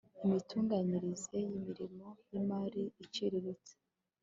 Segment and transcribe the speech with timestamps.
[0.25, 3.73] imitunganyirize y imirimo y imari iciriritse